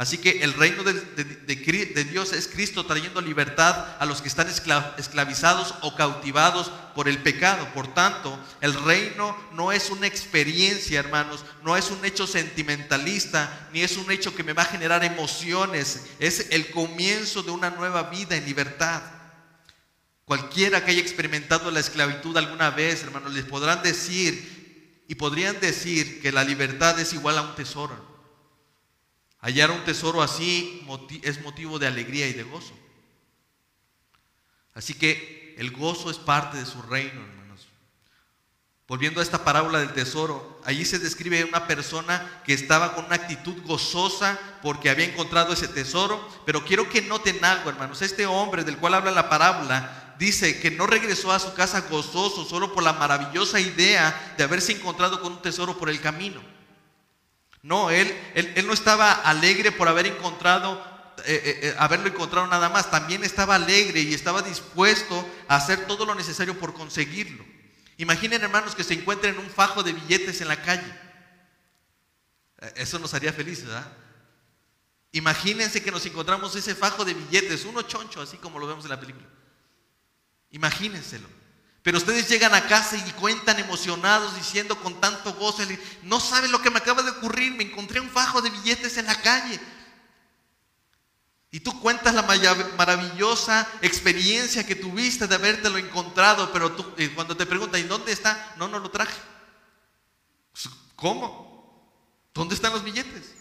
[0.00, 0.94] Así que el reino de,
[2.10, 7.68] Dios es Cristo trayendo libertad a los que están esclavizados o cautivados por el pecado.
[7.74, 13.82] Por tanto, el reino no es una experiencia, hermanos, no es un hecho sentimentalista, ni
[13.82, 16.06] es un hecho que me va a generar emociones.
[16.18, 19.02] Es el comienzo de una nueva vida en libertad.
[20.24, 26.22] Cualquiera que haya experimentado la esclavitud alguna vez, hermanos, les podrán decir y podrían decir
[26.22, 28.09] que la libertad es igual a un tesoro.
[29.40, 30.86] Hallar un tesoro así
[31.22, 32.74] es motivo de alegría y de gozo.
[34.74, 37.66] Así que el gozo es parte de su reino, hermanos.
[38.86, 43.14] Volviendo a esta parábola del tesoro, allí se describe una persona que estaba con una
[43.14, 48.02] actitud gozosa porque había encontrado ese tesoro, pero quiero que noten algo, hermanos.
[48.02, 52.44] Este hombre del cual habla la parábola dice que no regresó a su casa gozoso
[52.44, 56.42] solo por la maravillosa idea de haberse encontrado con un tesoro por el camino.
[57.62, 60.82] No, él, él, no estaba alegre por haber encontrado,
[61.26, 65.86] eh, eh, eh, haberlo encontrado nada más, también estaba alegre y estaba dispuesto a hacer
[65.86, 67.44] todo lo necesario por conseguirlo.
[67.98, 70.94] Imaginen hermanos que se encuentren un fajo de billetes en la calle.
[72.76, 73.92] Eso nos haría felices, ¿verdad?
[75.12, 78.90] Imagínense que nos encontramos ese fajo de billetes, uno choncho, así como lo vemos en
[78.90, 79.26] la película.
[80.50, 81.39] Imagínenselo.
[81.82, 85.62] Pero ustedes llegan a casa y cuentan emocionados diciendo con tanto gozo,
[86.02, 89.06] no saben lo que me acaba de ocurrir, me encontré un fajo de billetes en
[89.06, 89.58] la calle.
[91.50, 97.36] Y tú cuentas la maravillosa experiencia que tuviste de habértelo encontrado, pero tú, eh, cuando
[97.36, 98.54] te preguntan, ¿y dónde está?
[98.56, 99.18] No, no lo traje.
[100.52, 102.30] Pues, ¿Cómo?
[102.34, 103.34] ¿Dónde están los billetes?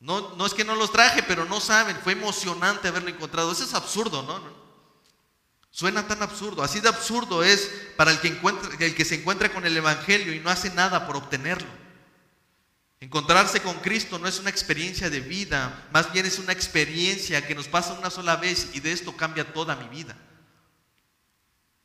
[0.00, 3.52] No, no es que no los traje, pero no saben, fue emocionante haberlo encontrado.
[3.52, 4.63] Eso es absurdo, ¿no?
[5.74, 6.62] Suena tan absurdo.
[6.62, 10.32] Así de absurdo es para el que, encuentra, el que se encuentra con el Evangelio
[10.32, 11.66] y no hace nada por obtenerlo.
[13.00, 17.56] Encontrarse con Cristo no es una experiencia de vida, más bien es una experiencia que
[17.56, 20.16] nos pasa una sola vez y de esto cambia toda mi vida.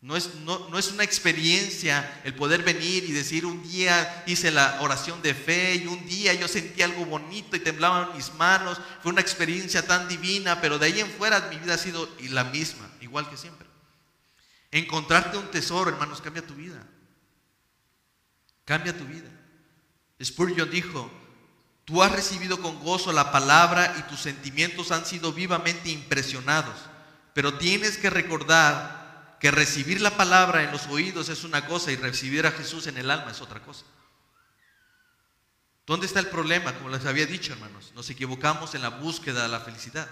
[0.02, 4.52] No es, no, no es, una experiencia el poder venir y decir un día hice
[4.52, 8.80] la oración de fe y un día yo sentí algo bonito y temblaban mis manos.
[9.02, 12.43] Fue una experiencia tan divina, pero de ahí en fuera mi vida ha sido la
[12.43, 13.69] misma, igual que siempre.
[14.72, 16.86] Encontrarte un tesoro, hermanos, cambia tu vida.
[18.66, 19.30] Cambia tu vida.
[20.24, 21.10] Spurgeon dijo,
[21.86, 26.76] tú has recibido con gozo la palabra y tus sentimientos han sido vivamente impresionados,
[27.34, 31.96] pero tienes que recordar que recibir la palabra en los oídos es una cosa y
[31.96, 33.86] recibir a Jesús en el alma es otra cosa.
[35.88, 36.76] ¿Dónde está el problema?
[36.76, 40.08] Como les había dicho, hermanos, nos equivocamos en la búsqueda de la felicidad.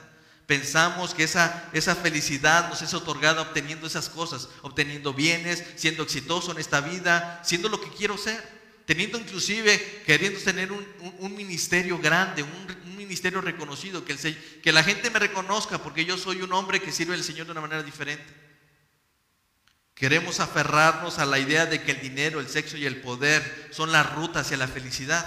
[0.48, 6.54] Pensamos que esa, esa felicidad nos es otorgada obteniendo esas cosas, obteniendo bienes, siendo exitoso
[6.54, 8.42] en esta vida, siendo lo que quiero ser,
[8.86, 15.10] teniendo inclusive, queriendo tener un, ministerio grande, un, ministerio reconocido, que, el, que la gente
[15.10, 18.34] me reconozca porque yo soy un hombre que sirve al Señor de una manera diferente.
[19.96, 23.92] Queremos aferrarnos a la idea de que el dinero, el sexo y el poder son
[23.92, 25.26] la ruta hacia la felicidad.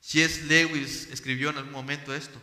[0.00, 0.42] C.S.
[0.46, 2.40] Lewis escribió en algún momento esto.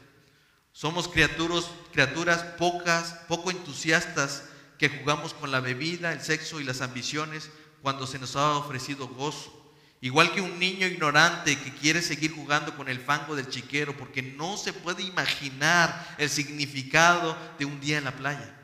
[0.74, 4.46] Somos criaturas, criaturas pocas, poco entusiastas
[4.78, 7.50] que jugamos con la bebida, el sexo y las ambiciones
[7.82, 9.58] cuando se nos ha ofrecido gozo.
[10.04, 14.24] Igual que un niño ignorante que quiere seguir jugando con el fango del chiquero porque
[14.24, 18.58] no se puede imaginar el significado de un día en la playa.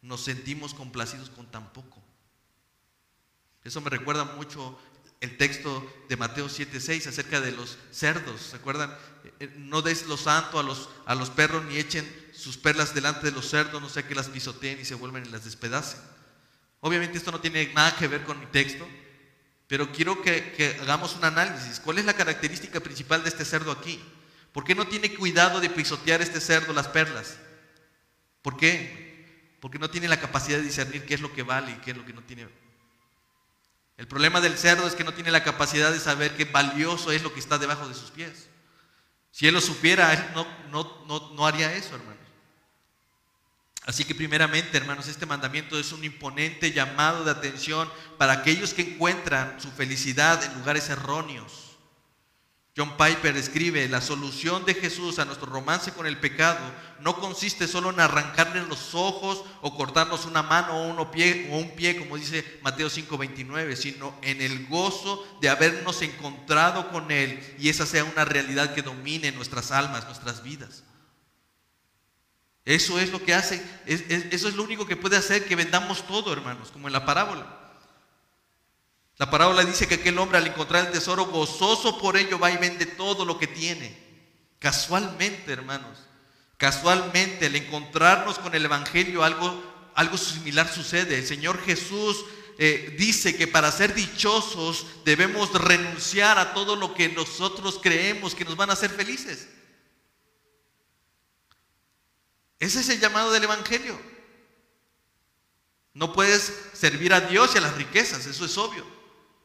[0.00, 2.02] Nos sentimos complacidos con tan poco.
[3.64, 4.78] Eso me recuerda mucho
[5.22, 8.40] el texto de Mateo 7:6 acerca de los cerdos.
[8.40, 8.92] ¿Se acuerdan?
[9.38, 12.04] Eh, no des lo santo a los, a los perros ni echen
[12.34, 15.28] sus perlas delante de los cerdos, no sea que las pisoteen y se vuelven y
[15.30, 16.00] las despedacen.
[16.80, 18.86] Obviamente esto no tiene nada que ver con mi texto,
[19.68, 21.78] pero quiero que, que hagamos un análisis.
[21.78, 24.02] ¿Cuál es la característica principal de este cerdo aquí?
[24.52, 27.38] ¿Por qué no tiene cuidado de pisotear este cerdo las perlas?
[28.42, 29.54] ¿Por qué?
[29.60, 31.96] Porque no tiene la capacidad de discernir qué es lo que vale y qué es
[31.96, 32.48] lo que no tiene
[33.96, 37.22] el problema del cerdo es que no tiene la capacidad de saber qué valioso es
[37.22, 38.48] lo que está debajo de sus pies.
[39.30, 40.46] Si él lo supiera, él no,
[41.06, 42.18] no, no, haría eso, hermanos.
[43.84, 48.82] Así que primeramente, hermanos, este mandamiento es un imponente llamado de atención para aquellos que
[48.82, 51.61] encuentran su felicidad en lugares erróneos.
[52.74, 56.58] John Piper escribe, la solución de Jesús a nuestro romance con el pecado
[57.00, 61.58] no consiste solo en arrancarle los ojos o cortarnos una mano o, uno pie, o
[61.58, 67.44] un pie, como dice Mateo 5:29, sino en el gozo de habernos encontrado con Él
[67.58, 70.82] y esa sea una realidad que domine nuestras almas, nuestras vidas.
[72.64, 76.32] Eso es lo que hace, eso es lo único que puede hacer que vendamos todo,
[76.32, 77.61] hermanos, como en la parábola.
[79.22, 82.56] La parábola dice que aquel hombre al encontrar el tesoro gozoso por ello va y
[82.56, 83.96] vende todo lo que tiene.
[84.58, 85.96] Casualmente, hermanos,
[86.56, 89.62] casualmente al encontrarnos con el Evangelio algo,
[89.94, 91.18] algo similar sucede.
[91.18, 92.24] El Señor Jesús
[92.58, 98.44] eh, dice que para ser dichosos debemos renunciar a todo lo que nosotros creemos que
[98.44, 99.46] nos van a hacer felices.
[102.58, 103.96] Ese es el llamado del Evangelio.
[105.94, 109.01] No puedes servir a Dios y a las riquezas, eso es obvio.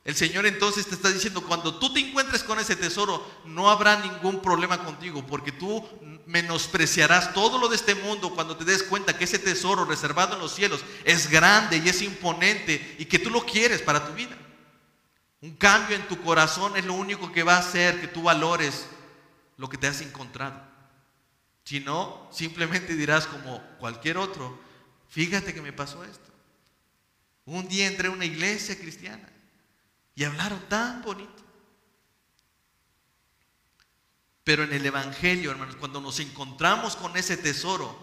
[0.08, 4.00] El Señor entonces te está diciendo, cuando tú te encuentres con ese tesoro, no habrá
[4.00, 5.86] ningún problema contigo, porque tú
[6.26, 10.40] menospreciarás todo lo de este mundo cuando te des cuenta que ese tesoro reservado en
[10.40, 14.38] los cielos es grande y es imponente y que tú lo quieres para tu vida.
[15.42, 18.88] Un cambio en tu corazón es lo único que va a hacer que tú valores
[19.58, 20.62] lo que te has encontrado.
[21.66, 24.58] Si no, simplemente dirás como cualquier otro,
[25.10, 26.32] fíjate que me pasó esto.
[27.44, 29.34] Un día entré a una iglesia cristiana
[30.18, 31.44] y hablaron tan bonito.
[34.44, 37.96] Pero en el Evangelio, hermanos, cuando nos encontramos con ese tesoro,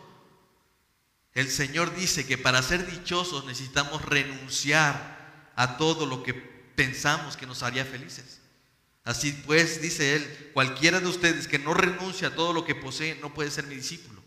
[1.32, 7.46] el Señor dice que para ser dichosos necesitamos renunciar a todo lo que pensamos que
[7.46, 8.40] nos haría felices.
[9.02, 13.18] Así pues, dice él, cualquiera de ustedes que no renuncia a todo lo que posee
[13.20, 14.22] no puede ser mi discípulo.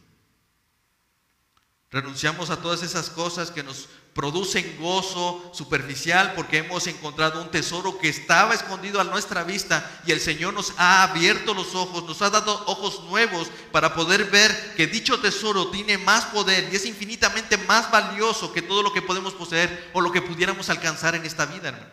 [1.90, 7.98] Renunciamos a todas esas cosas que nos producen gozo superficial porque hemos encontrado un tesoro
[7.98, 12.22] que estaba escondido a nuestra vista y el Señor nos ha abierto los ojos, nos
[12.22, 16.86] ha dado ojos nuevos para poder ver que dicho tesoro tiene más poder y es
[16.86, 21.26] infinitamente más valioso que todo lo que podemos poseer o lo que pudiéramos alcanzar en
[21.26, 21.90] esta vida.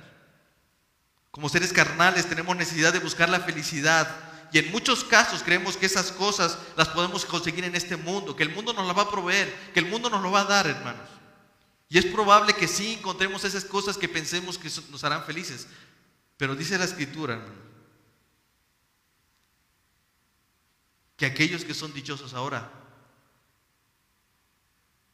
[1.31, 4.09] Como seres carnales tenemos necesidad de buscar la felicidad
[4.55, 8.45] y en muchos casos creemos que esas cosas las podemos conseguir en este mundo, que
[8.45, 10.69] el mundo nos las va a proveer, que el mundo nos lo va a dar,
[10.69, 11.09] hermanos.
[11.89, 15.67] Y es probable que sí encontremos esas cosas que pensemos que nos harán felices.
[16.37, 17.53] Pero dice la escritura, hermano,
[21.17, 22.71] que aquellos que son dichosos ahora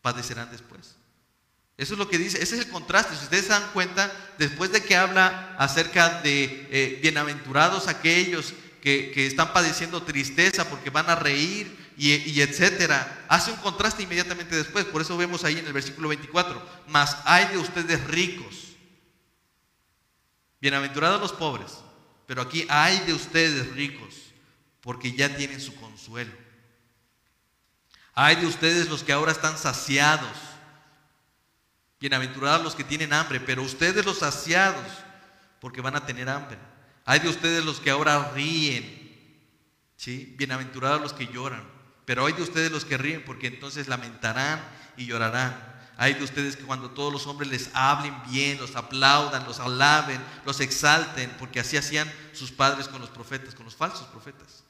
[0.03, 0.96] padecerán después.
[1.79, 3.16] Eso es lo que dice, ese es el contraste.
[3.16, 9.27] Si ustedes se dan cuenta, después de que habla acerca de eh, bienaventurados aquellos que,
[9.27, 14.85] están padeciendo tristeza porque van a reír y, etcétera, hace un contraste inmediatamente después.
[14.87, 18.69] Por eso vemos ahí en el versículo 24, mas hay de ustedes ricos.
[20.61, 21.73] Bienaventurados los pobres,
[22.27, 24.14] pero aquí hay de ustedes ricos,
[24.81, 26.33] porque ya tienen su consuelo.
[28.14, 30.37] Hay de ustedes los que ahora están saciados
[32.01, 34.87] Bienaventurados los que tienen hambre, pero ustedes los saciados,
[35.61, 36.57] porque van a tener hambre.
[37.11, 38.85] Hay de ustedes los que ahora ríen,
[39.96, 40.33] ¿sí?
[40.38, 41.68] Bienaventurados los que lloran,
[42.05, 44.64] pero hay de ustedes los que ríen, porque entonces lamentarán
[44.96, 45.61] y llorarán.
[45.96, 50.20] Hay de ustedes que cuando todos los hombres les hablen bien, los aplaudan, los alaben,
[50.46, 54.62] los exalten, porque así hacían sus padres con los profetas, con los falsos profetas.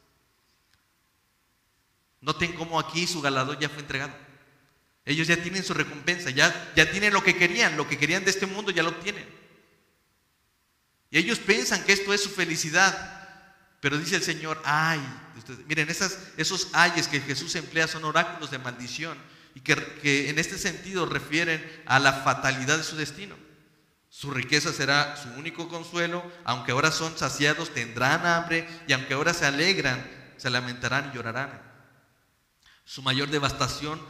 [2.22, 4.14] Noten cómo aquí su galardón ya fue entregado.
[5.04, 8.30] Ellos ya tienen su recompensa, ya, ya tienen lo que querían, lo que querían de
[8.30, 9.39] este mundo ya lo tienen.
[11.10, 13.18] Y ellos piensan que esto es su felicidad.
[13.80, 15.00] Pero dice el Señor, ay,
[15.66, 19.16] miren, esos ayes que Jesús emplea son oráculos de maldición
[19.54, 23.36] y que, que en este sentido refieren a la fatalidad de su destino.
[24.10, 29.32] Su riqueza será su único consuelo, aunque ahora son saciados, tendrán hambre y aunque ahora
[29.32, 30.04] se alegran,
[30.36, 31.62] se lamentarán y llorarán.
[32.84, 34.00] Su mayor devastación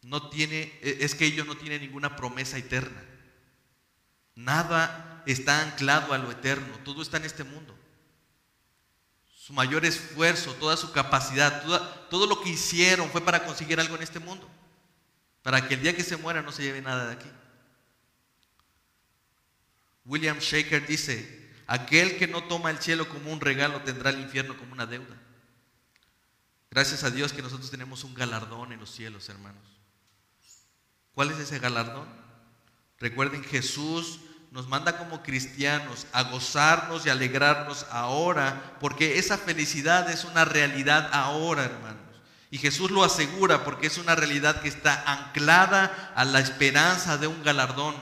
[0.00, 3.04] no tiene, e, es que ellos no tienen ninguna promesa eterna.
[4.34, 7.78] Nada está anclado a lo eterno, todo está en este mundo.
[9.34, 11.62] Su mayor esfuerzo, toda su capacidad,
[12.08, 14.48] todo lo que hicieron fue para conseguir algo en este mundo,
[15.42, 17.28] para que el día que se muera no se lleve nada de aquí.
[20.04, 24.56] William Shaker dice, aquel que no toma el cielo como un regalo tendrá el infierno
[24.56, 25.16] como una deuda.
[26.70, 29.62] Gracias a Dios que nosotros tenemos un galardón en los cielos, hermanos.
[31.14, 32.08] ¿Cuál es ese galardón?
[32.98, 34.20] Recuerden, Jesús
[34.52, 41.08] nos manda como cristianos a gozarnos y alegrarnos ahora, porque esa felicidad es una realidad
[41.10, 42.02] ahora, hermanos.
[42.50, 47.28] Y Jesús lo asegura porque es una realidad que está anclada a la esperanza de
[47.28, 47.94] un galardón.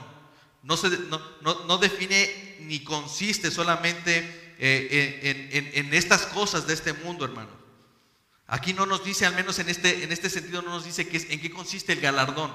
[0.61, 0.89] No, se,
[1.41, 7.49] no, define ni consiste solamente eh, en, en, estas cosas de este mundo, hermano.
[8.45, 11.15] Aquí no nos dice, al menos en este, en este sentido, no nos dice que,
[11.33, 12.53] en qué consiste el galardón.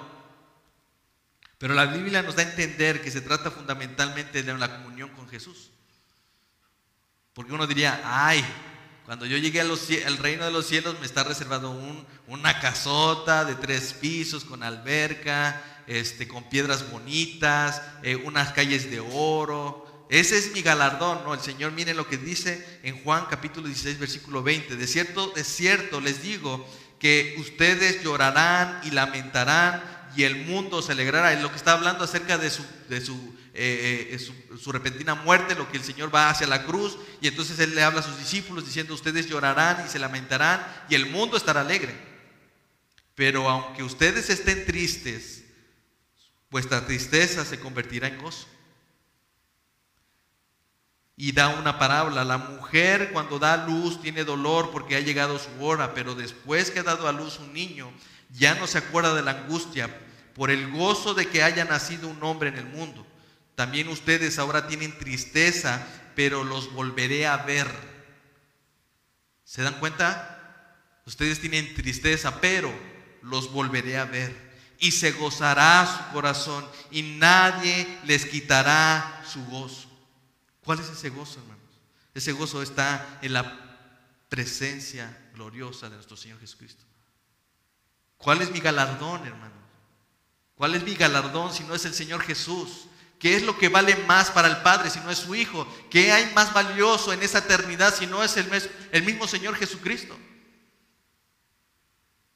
[1.59, 5.29] Pero la Biblia nos da a entender que se trata fundamentalmente de la comunión con
[5.29, 5.71] Jesús.
[7.33, 8.45] Porque uno diría, ay,
[9.07, 11.79] cuando yo llegué al reino de los cielos me está reservado
[12.27, 19.01] una casota de tres pisos con alberca, este, con piedras bonitas, eh, unas calles de
[19.01, 20.07] oro.
[20.11, 21.35] Ese es mi galardón, ¿no?
[21.35, 24.77] El Señor, miren lo que dice en Juan capítulo 16, versículo 20.
[24.77, 30.93] De cierto, de cierto les digo que ustedes llorarán y lamentarán y el mundo se
[30.93, 31.33] alegrará.
[31.33, 35.55] Es lo que está hablando acerca de su, de eh, eh, su, su, repentina muerte,
[35.55, 36.97] lo que el Señor va hacia la cruz.
[37.21, 40.95] Y entonces Él le habla a sus discípulos diciendo, ustedes llorarán y se lamentarán y
[40.95, 41.95] el mundo estará alegre.
[43.15, 45.45] Pero aunque ustedes estén tristes,
[46.51, 48.47] vuestra tristeza se convertirá en gozo.
[51.19, 55.65] Y da una parábola, la mujer cuando da luz tiene dolor porque ha llegado su
[55.65, 57.91] hora, pero después que ha dado a luz un niño,
[58.31, 59.91] ya no se acuerda de la angustia
[60.37, 63.07] por el gozo de que haya nacido un hombre en el mundo.
[63.55, 65.85] También ustedes ahora tienen tristeza,
[66.15, 67.67] pero los volveré a ver.
[69.45, 70.77] ¿Se dan cuenta?
[71.07, 72.71] Ustedes tienen tristeza, pero
[73.23, 74.55] los volveré a ver.
[74.79, 79.89] Y se gozará su corazón y nadie les quitará su gozo.
[80.63, 81.65] ¿Cuál es ese gozo, hermanos?
[82.13, 83.79] Ese gozo está en la
[84.29, 86.85] presencia gloriosa de nuestro Señor Jesucristo.
[88.19, 89.66] ¿Cuál es mi galardón, hermanos?
[90.57, 92.87] ¿Cuál es mi galardón si no es el Señor Jesús?
[93.19, 95.67] ¿Qué es lo que vale más para el Padre si no es su Hijo?
[95.91, 100.19] ¿Qué hay más valioso en esa eternidad si no es el, mismo Señor Jesucristo?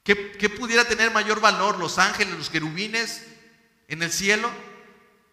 [0.02, 3.24] ¿Qué, ¿Qué, pudiera tener mayor valor los ángeles, los querubines
[3.88, 4.50] en el cielo?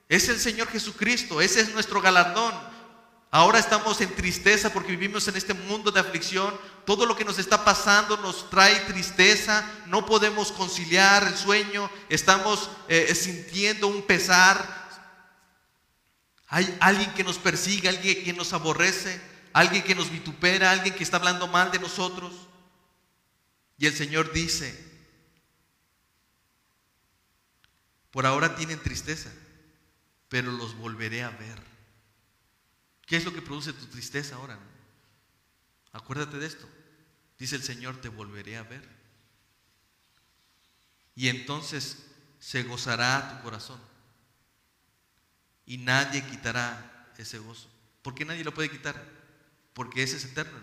[0.10, 2.54] Es el Señor Jesucristo, ese es nuestro galardón.
[3.30, 6.58] Ahora estamos en tristeza porque vivimos en este mundo de aflicción.
[6.86, 9.70] Todo lo que nos está pasando nos trae tristeza.
[9.88, 11.90] No podemos conciliar el sueño.
[12.08, 14.88] Estamos eh, sintiendo un pesar.
[16.48, 19.22] Hay alguien que nos persigue, alguien que nos aborrece,
[19.52, 22.34] alguien que nos vitupera, alguien que está hablando mal de nosotros.
[23.78, 24.74] Y el Señor dice,
[28.10, 29.30] por ahora tienen tristeza,
[30.30, 31.77] pero los volveré a ver.
[33.08, 34.60] ¿Qué es lo que produce tu tristeza ahora?
[35.94, 36.68] Acuérdate de esto.
[37.40, 38.88] Dice el Señor, te volveré a ver.
[41.16, 42.06] Y entonces
[42.40, 43.80] se gozará tu corazón.
[45.66, 47.70] Y nadie quitará ese gozo.
[48.02, 49.02] ¿Por qué nadie lo puede quitar?
[49.74, 50.60] Porque ese es eterno.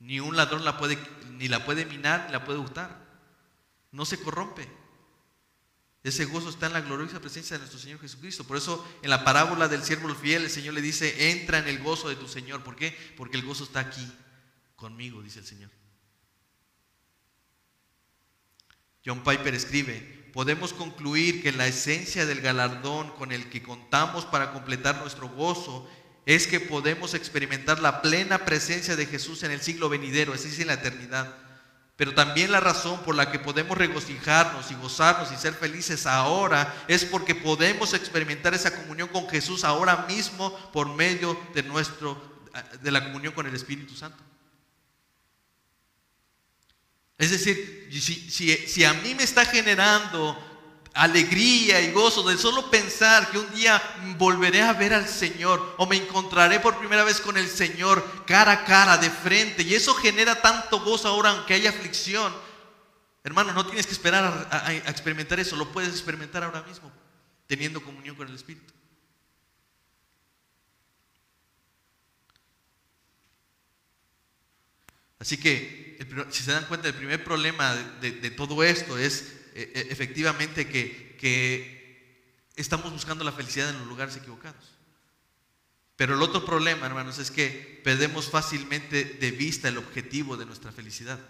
[0.00, 0.98] Ni un ladrón la puede,
[1.32, 2.98] ni la puede minar, ni la puede gustar.
[3.92, 4.66] No se corrompe.
[6.04, 8.44] Ese gozo está en la gloriosa presencia de nuestro Señor Jesucristo.
[8.44, 11.78] Por eso en la parábola del siervo fiel el Señor le dice, entra en el
[11.78, 12.62] gozo de tu Señor.
[12.62, 12.94] ¿Por qué?
[13.16, 14.06] Porque el gozo está aquí
[14.76, 15.70] conmigo, dice el Señor.
[19.04, 24.52] John Piper escribe, podemos concluir que la esencia del galardón con el que contamos para
[24.52, 25.90] completar nuestro gozo
[26.26, 30.62] es que podemos experimentar la plena presencia de Jesús en el siglo venidero, es decir,
[30.62, 31.43] en la eternidad.
[31.96, 36.74] Pero también la razón por la que podemos regocijarnos y gozarnos y ser felices ahora
[36.88, 42.34] es porque podemos experimentar esa comunión con Jesús ahora mismo por medio de nuestro
[42.82, 44.22] de la comunión con el Espíritu Santo.
[47.18, 50.53] Es decir, si, si a mí me está generando
[50.94, 53.82] alegría y gozo de solo pensar que un día
[54.16, 58.52] volveré a ver al Señor o me encontraré por primera vez con el Señor cara
[58.52, 59.64] a cara, de frente.
[59.64, 62.32] Y eso genera tanto gozo ahora aunque haya aflicción.
[63.24, 66.92] Hermano, no tienes que esperar a, experimentar eso, lo puedes experimentar ahora mismo,
[67.46, 68.72] teniendo comunión con el Espíritu.
[75.18, 75.98] Así que,
[76.30, 81.16] si se dan cuenta, el primer problema de todo esto es e, e, efectivamente que,
[81.18, 84.74] que estamos buscando la felicidad en los lugares equivocados.
[85.96, 90.72] Pero el otro problema, hermanos, es que perdemos fácilmente de vista el objetivo de nuestra
[90.72, 91.20] felicidad.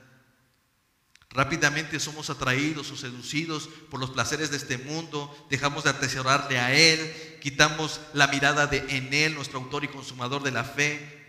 [1.30, 6.72] Rápidamente somos atraídos o seducidos por los placeres de este mundo, dejamos de atesorarle a
[6.72, 11.20] Él, quitamos la mirada de en Él, nuestro autor y consumador de la fe.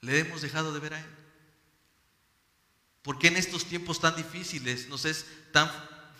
[0.00, 1.15] Le hemos dejado de ver a Él.
[3.06, 5.70] ¿Por qué en estos tiempos tan difíciles nos es tan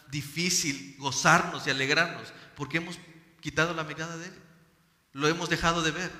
[0.08, 2.32] difícil gozarnos y alegrarnos?
[2.54, 2.96] Porque hemos
[3.40, 4.42] quitado la mirada de Él.
[5.12, 6.12] Lo hemos dejado de ver.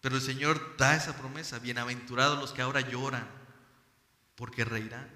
[0.00, 1.58] Pero el Señor da esa promesa.
[1.58, 3.28] Bienaventurados los que ahora lloran,
[4.34, 5.10] porque reirán.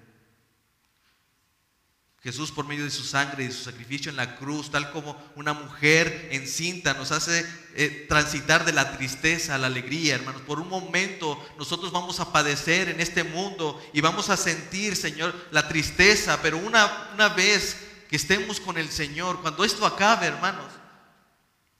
[2.23, 5.51] Jesús por medio de su sangre y su sacrificio en la cruz, tal como una
[5.51, 7.45] mujer encinta, nos hace
[7.75, 10.41] eh, transitar de la tristeza a la alegría, hermanos.
[10.43, 15.35] Por un momento nosotros vamos a padecer en este mundo y vamos a sentir, Señor,
[15.51, 17.75] la tristeza, pero una, una vez
[18.09, 20.71] que estemos con el Señor, cuando esto acabe, hermanos,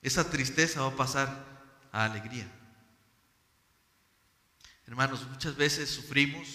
[0.02, 1.42] esa tristeza va a pasar
[1.90, 2.46] a alegría.
[4.86, 6.46] Hermanos, muchas veces sufrimos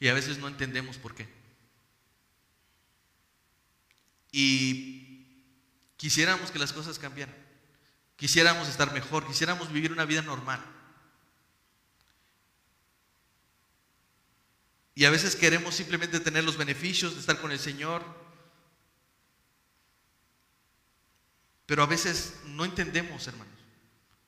[0.00, 1.41] y a veces no entendemos por qué.
[4.32, 5.26] Y
[5.96, 7.36] quisiéramos que las cosas cambiaran.
[8.16, 10.64] Quisiéramos estar mejor, quisiéramos vivir una vida normal.
[14.94, 18.02] Y a veces queremos simplemente tener los beneficios de estar con el Señor.
[21.66, 23.52] Pero a veces no entendemos, hermanos.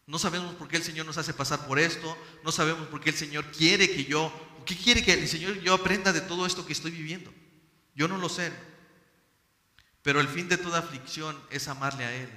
[0.06, 3.10] No sabemos por qué el Señor nos hace pasar por esto, no sabemos por qué
[3.10, 4.32] el Señor quiere que yo,
[4.66, 7.32] qué quiere que el Señor yo aprenda de todo esto que estoy viviendo.
[7.94, 8.52] Yo no lo sé.
[10.04, 12.28] Pero el fin de toda aflicción es amarle a Él.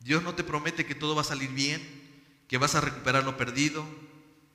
[0.00, 1.80] Dios no te promete que todo va a salir bien,
[2.46, 3.86] que vas a recuperar lo perdido,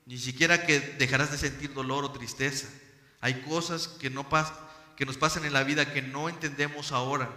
[0.06, 2.68] ni siquiera que dejarás de sentir dolor o tristeza.
[3.20, 4.28] Hay cosas que, no
[4.96, 7.28] que nos pasan en la vida que no entendemos ahora.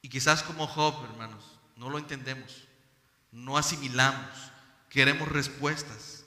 [0.00, 2.68] Y quizás como Job, hermanos, no lo entendemos,
[3.32, 4.30] no asimilamos,
[4.88, 6.24] queremos respuestas.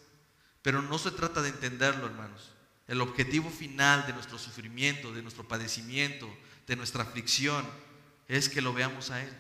[0.62, 2.52] Pero no se trata de entenderlo, hermanos.
[2.88, 6.30] El objetivo final de nuestro sufrimiento, de nuestro padecimiento,
[6.66, 7.66] de nuestra aflicción,
[8.28, 9.34] es que lo veamos a Él.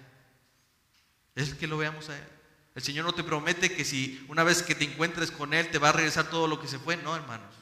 [1.36, 2.28] Es que lo veamos a Él.
[2.76, 5.80] El Señor no te promete que si una vez que te encuentres con Él te
[5.80, 6.98] va a regresar todo lo que se fue.
[6.98, 7.56] No, hermanos.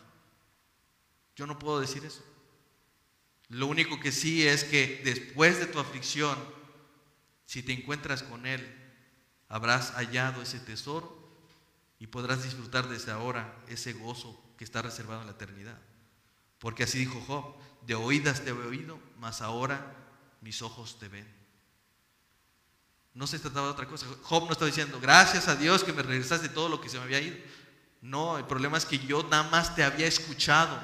[1.35, 2.23] Yo no puedo decir eso.
[3.49, 6.37] Lo único que sí es que después de tu aflicción,
[7.45, 8.65] si te encuentras con Él,
[9.47, 11.24] habrás hallado ese tesoro
[12.05, 15.79] y podrás disfrutar desde ahora ese gozo que está reservado en la eternidad.
[16.59, 19.91] Porque así dijo Job, de oídas te he oído, mas ahora
[20.39, 21.27] mis ojos te ven.
[23.15, 24.05] No se trataba de otra cosa.
[24.21, 27.05] Job no está diciendo, gracias a Dios que me regresaste todo lo que se me
[27.05, 27.37] había ido.
[28.03, 30.79] No, el problema es que yo nada más te había escuchado,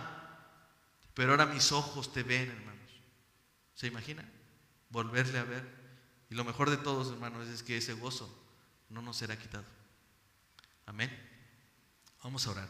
[1.14, 2.92] pero ahora mis ojos te ven, hermanos.
[3.76, 4.28] ¿Se imagina?
[4.90, 5.70] Volverle a ver.
[6.32, 8.44] Y lo mejor de todos, hermanos, es que ese gozo
[8.90, 9.81] no nos será quitado.
[10.92, 11.10] Amén.
[12.22, 12.68] Vamos a orar.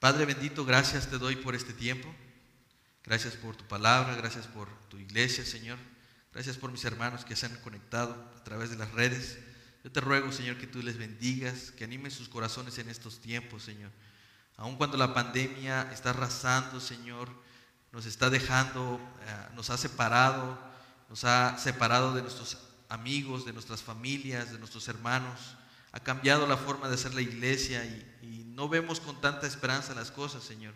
[0.00, 2.08] Padre bendito, gracias te doy por este tiempo.
[3.04, 5.76] Gracias por tu palabra, gracias por tu iglesia, Señor.
[6.32, 9.38] Gracias por mis hermanos que se han conectado a través de las redes.
[9.84, 13.64] Yo te ruego, Señor, que tú les bendigas, que animes sus corazones en estos tiempos,
[13.64, 13.90] Señor.
[14.56, 17.28] Aun cuando la pandemia está arrasando, Señor,
[17.92, 20.58] nos está dejando, eh, nos ha separado,
[21.10, 22.56] nos ha separado de nuestros
[22.88, 25.56] amigos, de nuestras familias, de nuestros hermanos.
[25.96, 30.10] Ha cambiado la forma de hacer la iglesia y, no vemos con tanta esperanza las
[30.10, 30.74] cosas, Señor.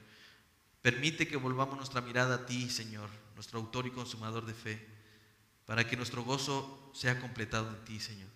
[0.81, 4.87] Permite que volvamos nuestra mirada a ti, Señor, nuestro autor y consumador de fe,
[5.67, 8.31] para que nuestro gozo sea completado en ti, Señor.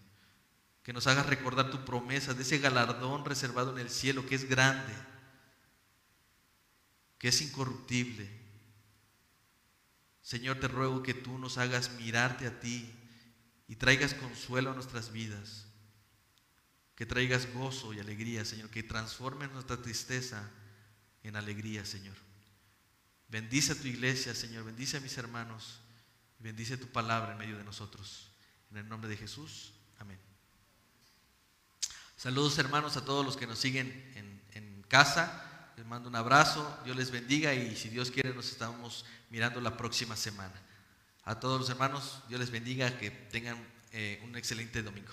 [0.82, 4.46] Que nos hagas recordar tu promesa de ese galardón reservado en el cielo que es
[4.46, 4.92] grande,
[7.18, 8.30] que es incorruptible.
[10.20, 12.90] Señor, te ruego que tú nos hagas mirarte a ti
[13.68, 15.63] y traigas consuelo a nuestras vidas
[16.94, 20.48] que traigas gozo y alegría, Señor, que transformes nuestra tristeza
[21.22, 22.16] en alegría, Señor.
[23.28, 25.80] Bendice a tu iglesia, Señor, bendice a mis hermanos,
[26.38, 28.30] bendice tu palabra en medio de nosotros.
[28.70, 30.18] En el nombre de Jesús, amén.
[32.16, 34.34] Saludos hermanos a todos los que nos siguen en,
[34.86, 35.72] casa.
[35.76, 39.76] Les mando un abrazo, Dios les bendiga y si Dios quiere nos estamos mirando la
[39.76, 40.54] próxima semana.
[41.24, 43.58] A todos los hermanos, Dios les bendiga, que tengan
[43.90, 45.12] eh, un excelente domingo.